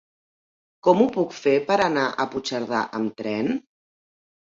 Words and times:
Com 0.85 1.01
ho 1.03 1.05
puc 1.17 1.35
fer 1.39 1.53
per 1.67 1.77
anar 1.87 2.05
a 2.09 2.25
Puigcerdà 2.31 2.81
amb 3.01 3.13
tren? 3.21 3.53